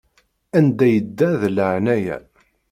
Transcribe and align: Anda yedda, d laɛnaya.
Anda 0.57 0.87
yedda, 0.93 1.29
d 1.41 1.43
laɛnaya. 1.55 2.17